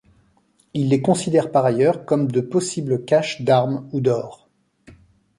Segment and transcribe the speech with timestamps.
[0.73, 4.49] Ils les considèrent par ailleurs comme de possibles caches d'armes ou d'or.